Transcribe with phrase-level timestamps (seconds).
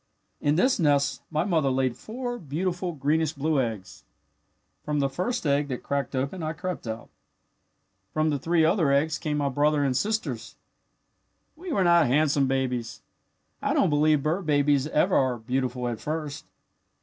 [0.39, 4.03] "In this nest my mother laid four beautiful greenish blue eggs.
[4.83, 7.09] From the first egg that cracked open I crept out.
[8.11, 10.55] From the three other eggs came my brother and sisters.
[11.55, 13.03] "We were not handsome babies.
[13.61, 16.45] I don't believe bird babies ever are beautiful at first.